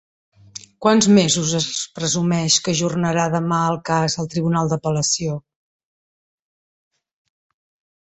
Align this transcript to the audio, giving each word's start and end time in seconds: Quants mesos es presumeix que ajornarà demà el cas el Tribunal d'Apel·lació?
Quants 0.85 1.07
mesos 1.17 1.51
es 1.59 1.67
presumeix 1.99 2.57
que 2.69 2.75
ajornarà 2.77 3.27
demà 3.37 3.61
el 3.75 3.79
cas 3.93 4.19
el 4.25 4.33
Tribunal 4.35 4.75
d'Apel·lació? 4.75 5.39